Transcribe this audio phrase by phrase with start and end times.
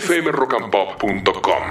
[0.00, 1.62] fmrockandpop.com.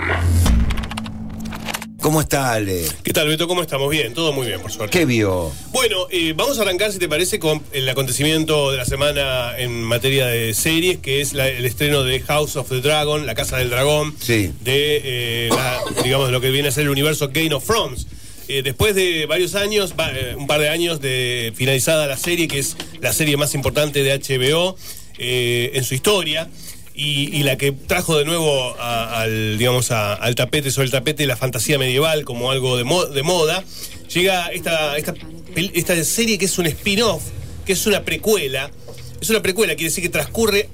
[2.01, 2.83] ¿Cómo está, Ale?
[3.03, 3.47] ¿Qué tal, Beto?
[3.47, 3.89] ¿Cómo estamos?
[3.89, 4.97] Bien, todo muy bien, por suerte.
[4.97, 5.51] ¿Qué vio?
[5.71, 9.81] Bueno, eh, vamos a arrancar, si te parece, con el acontecimiento de la semana en
[9.83, 13.57] materia de series, que es la- el estreno de House of the Dragon, La Casa
[13.57, 14.51] del Dragón, Sí.
[14.61, 18.05] de, eh, la- digamos, lo que viene a ser el universo Game of Thrones.
[18.47, 22.47] Eh, después de varios años, va- eh, un par de años de finalizada la serie,
[22.47, 24.75] que es la serie más importante de HBO
[25.17, 26.49] eh, en su historia,
[26.97, 31.77] y, la que trajo de nuevo al, digamos, al tapete, sobre el tapete, la fantasía
[31.77, 33.63] medieval como algo de, mo- de moda,
[34.13, 35.13] llega esta, esta,
[35.55, 37.21] esta serie que es un spin-off,
[37.65, 38.71] que es una precuela.
[39.21, 40.69] Es una precuela, quiere decir que transcurre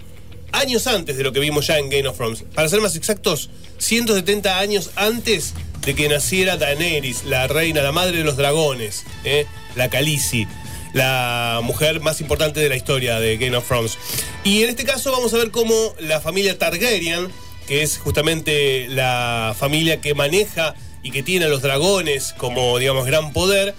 [0.51, 2.43] años antes de lo que vimos ya en Game of Thrones.
[2.53, 5.53] Para ser más exactos, 170 años antes
[5.85, 9.45] de que naciera Daenerys, la reina, la madre de los dragones, ¿eh?
[9.75, 10.45] la Khaleesi,
[10.93, 13.97] la mujer más importante de la historia de Game of Thrones.
[14.43, 17.29] Y en este caso vamos a ver cómo la familia Targaryen,
[17.67, 23.05] que es justamente la familia que maneja y que tiene a los dragones como, digamos,
[23.05, 23.73] gran poder,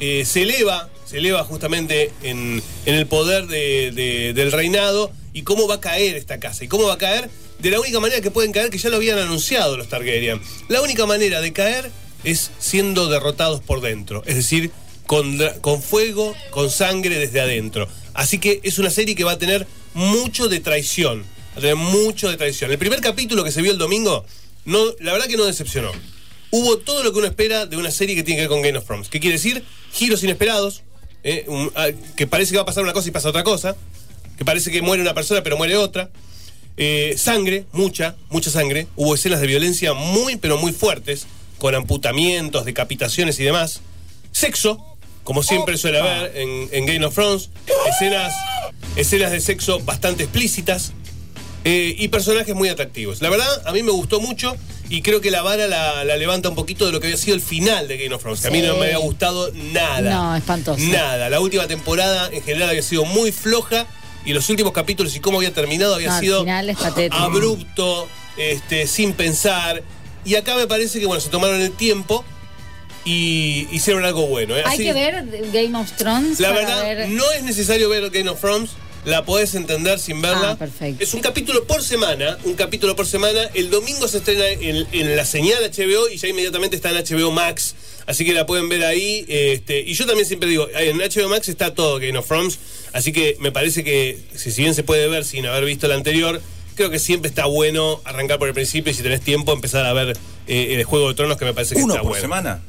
[0.00, 5.42] eh, se eleva, se eleva justamente en, en el poder de- de- del reinado y
[5.42, 6.64] cómo va a caer esta casa.
[6.64, 8.96] Y cómo va a caer de la única manera que pueden caer, que ya lo
[8.96, 10.40] habían anunciado los Targaryen.
[10.68, 11.90] La única manera de caer
[12.24, 14.70] es siendo derrotados por dentro, es decir,
[15.06, 17.88] con, con fuego, con sangre desde adentro.
[18.14, 21.22] Así que es una serie que va a tener mucho de traición,
[21.54, 22.70] va a tener mucho de traición.
[22.70, 24.24] El primer capítulo que se vio el domingo,
[24.64, 25.92] no, la verdad que no decepcionó
[26.56, 28.78] hubo todo lo que uno espera de una serie que tiene que ver con Game
[28.78, 29.08] of Thrones.
[29.08, 29.64] ¿Qué quiere decir?
[29.92, 30.84] Giros inesperados,
[31.24, 33.74] eh, ah, que parece que va a pasar una cosa y pasa otra cosa,
[34.38, 36.10] que parece que muere una persona pero muere otra.
[36.76, 38.86] Eh, sangre, mucha, mucha sangre.
[38.94, 41.26] Hubo escenas de violencia muy, pero muy fuertes,
[41.58, 43.80] con amputamientos, decapitaciones y demás.
[44.30, 44.93] Sexo,
[45.24, 47.50] como siempre suele haber en, en Game of Thrones.
[47.88, 48.32] Escenas,
[48.96, 50.92] escenas de sexo bastante explícitas.
[51.66, 53.22] Eh, y personajes muy atractivos.
[53.22, 54.54] La verdad, a mí me gustó mucho
[54.90, 57.34] y creo que la vara la, la levanta un poquito de lo que había sido
[57.34, 60.10] el final de Game of Thrones, que a mí no me había gustado nada.
[60.12, 60.78] No, espantoso.
[60.84, 61.30] Nada.
[61.30, 63.86] La última temporada en general había sido muy floja
[64.26, 67.16] y los últimos capítulos y cómo había terminado había No, sido final es patético.
[67.16, 69.82] abrupto, este, sin pensar.
[70.26, 72.26] Y acá me parece que bueno, se tomaron el tiempo
[73.04, 74.56] y hicieron algo bueno.
[74.56, 74.62] ¿eh?
[74.64, 76.40] Hay que ver Game of Thrones.
[76.40, 78.70] la verdad, ver- no es necesario ver Game of Thrones.
[79.04, 80.52] La podés entender sin verla.
[80.52, 81.04] Ah, perfecto.
[81.04, 82.38] Es un capítulo por semana.
[82.44, 83.50] Un capítulo por semana.
[83.52, 87.30] El domingo se estrena en, en la señal HBO y ya inmediatamente está en HBO
[87.30, 87.74] Max.
[88.06, 89.26] Así que la pueden ver ahí.
[89.28, 92.58] Este, y yo también siempre digo, en HBO Max está todo Game of Thrones.
[92.94, 95.96] Así que me parece que, si si bien se puede ver sin haber visto la
[95.96, 96.40] anterior,
[96.74, 99.92] creo que siempre está bueno arrancar por el principio y si tenés tiempo empezar a
[99.92, 100.16] ver
[100.46, 102.22] eh, el Juego de Tronos, que me parece que ¿Uno está por bueno.
[102.22, 102.62] semana?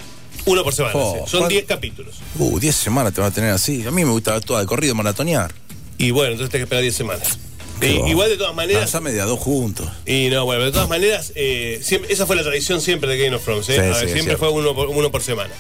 [0.46, 0.96] Uno por semana.
[0.96, 1.32] Oh, sí.
[1.32, 2.16] Son ¿cuál- 10 capítulos.
[2.38, 3.86] Uh, 10 semanas te va a tener así.
[3.86, 5.54] A mí me gusta toda de corrido maratonear.
[5.98, 7.40] Y bueno, entonces tenés que esperar 10 semanas.
[7.82, 8.84] Igual de todas maneras.
[8.84, 9.88] Lanzame de a dos juntos.
[10.06, 13.36] Y no, bueno, de todas maneras, eh, siempre- esa fue la tradición siempre de Game
[13.36, 13.68] of Thrones.
[13.70, 13.74] ¿eh?
[13.74, 15.54] Sí, A ver, sí, es siempre fue uno por, uno por semana.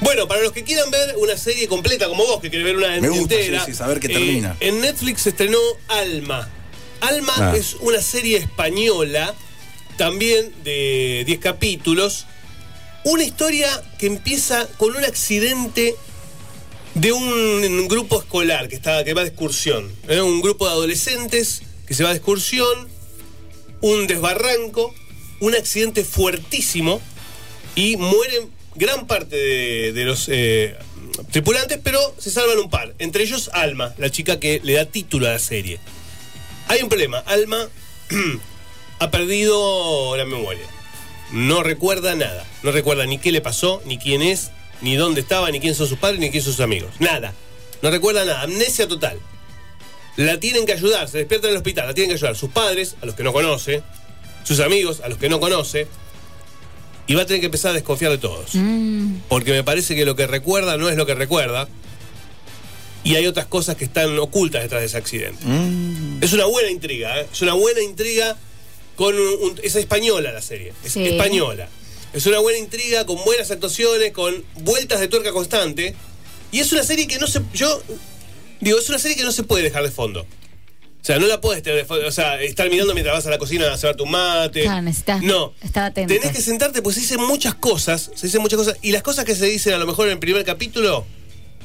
[0.00, 2.88] Bueno, para los que quieran ver una serie completa, como vos, que querés ver una
[3.00, 3.64] Me gusta, entera.
[3.66, 4.56] sí, sí, saber que eh, termina.
[4.60, 6.48] en Netflix se estrenó Alma.
[7.02, 7.54] Alma Ah.
[7.56, 9.34] es una serie española,
[9.98, 12.26] también de 10 capítulos.
[13.10, 15.96] Una historia que empieza con un accidente
[16.92, 19.90] de un grupo escolar que, está, que va de excursión.
[20.08, 20.20] ¿eh?
[20.20, 22.86] Un grupo de adolescentes que se va de excursión,
[23.80, 24.94] un desbarranco,
[25.40, 27.00] un accidente fuertísimo
[27.74, 30.76] y mueren gran parte de, los eh,
[31.30, 32.94] tripulantes, pero se salvan un par.
[32.98, 35.80] Entre ellos Alma, la chica que le da título a la serie.
[36.66, 37.20] Hay un problema.
[37.20, 37.70] Alma
[38.98, 40.77] ha perdido la memoria.
[41.32, 42.44] No recuerda nada.
[42.62, 44.50] No recuerda ni qué le pasó, ni quién es,
[44.80, 46.90] ni dónde estaba, ni quién son sus padres, ni quién son sus amigos.
[46.98, 47.34] Nada.
[47.82, 48.42] No recuerda nada.
[48.42, 49.18] Amnesia total.
[50.16, 51.08] La tienen que ayudar.
[51.08, 51.86] Se despierta en el hospital.
[51.86, 53.82] La tienen que ayudar sus padres, a los que no conoce,
[54.44, 55.86] sus amigos, a los que no conoce.
[57.06, 58.50] Y va a tener que empezar a desconfiar de todos.
[58.54, 61.68] Mm, Porque me parece que lo que recuerda no es lo que recuerda.
[63.04, 65.42] Y hay otras cosas que están ocultas detrás de ese accidente.
[65.44, 66.22] Mm.
[66.22, 67.26] Es una buena intriga, ¿eh?
[67.32, 68.36] es una buena intriga
[68.98, 71.06] con un, un- es española la serie, es Sí.
[71.06, 71.68] española.
[72.12, 75.94] Es una buena intriga con buenas actuaciones, con vueltas de tuerca constante.
[76.50, 77.80] Y es una serie que no se yo
[78.60, 80.22] digo, es una serie que no se puede dejar de fondo.
[80.22, 83.30] O sea, no la puedes tener de fondo, o sea, estar mirando mientras vas a
[83.30, 84.62] la cocina a hacer tu mate.
[84.62, 85.54] Claro, necesitas no.
[85.62, 86.12] estar atento.
[86.12, 89.24] Tenés que sentarte, pues se dicen muchas cosas, se dicen muchas cosas, y las cosas
[89.24, 91.06] que se dicen a lo mejor en el primer capítulo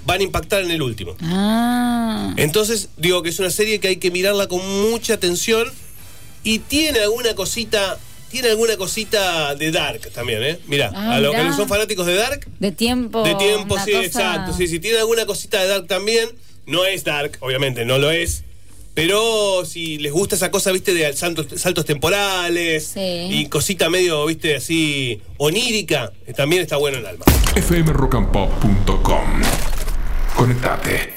[0.06, 1.16] van a impactar en el último.
[1.22, 2.34] Ah.
[2.38, 4.62] Entonces, digo que es una serie que hay que mirarla con
[4.92, 5.72] mucha atención
[6.44, 7.98] y tiene alguna cosita,
[8.30, 10.60] tiene alguna cosita de Dark también, ¿eh?
[10.68, 13.24] Mirá, Ah, a los que no son fanáticos de Dark, De tiempo.
[13.24, 16.30] de tiempo, sí, cosa- exacto, sí, sí, tiene alguna cosita de Dark también,
[16.66, 18.44] no es Dark, obviamente, no lo es,
[18.96, 23.00] Pero si les gusta esa cosa, viste, de saltos, saltos temporales Sí.
[23.32, 27.26] y cosita medio, viste, así onírica, eh, también está bueno el alma.
[27.56, 29.42] fmrockandpop.com.
[30.36, 31.13] Conectate.